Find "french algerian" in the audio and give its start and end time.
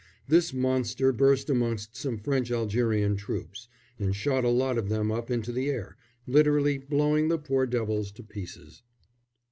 2.17-3.15